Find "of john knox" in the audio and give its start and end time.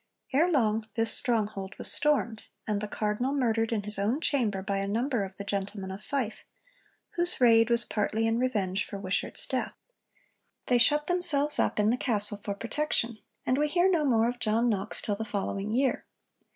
14.27-15.03